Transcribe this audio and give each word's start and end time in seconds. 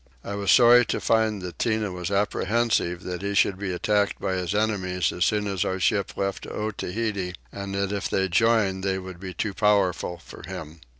I 0.23 0.33
was 0.33 0.49
sorry 0.49 0.83
to 0.87 0.99
find 0.99 1.43
that 1.43 1.59
Tinah 1.59 1.93
was 1.93 2.09
apprehensive 2.09 3.03
he 3.21 3.35
should 3.35 3.59
be 3.59 3.71
attacked 3.71 4.19
by 4.19 4.33
his 4.33 4.55
enemies 4.55 5.11
as 5.11 5.25
soon 5.25 5.45
as 5.45 5.63
our 5.63 5.79
ship 5.79 6.17
left 6.17 6.47
Otaheite, 6.47 7.37
and 7.51 7.75
that 7.75 7.91
if 7.91 8.09
they 8.09 8.27
joined 8.27 8.83
they 8.83 8.97
would 8.97 9.19
be 9.19 9.35
too 9.35 9.53
powerful 9.53 10.17
for 10.17 10.41
him. 10.47 10.79